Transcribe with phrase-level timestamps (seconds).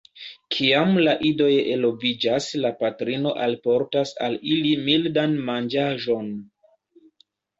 [0.53, 6.33] Kiam la idoj eloviĝas la patrino alportas al ili mildan manĝaĵon.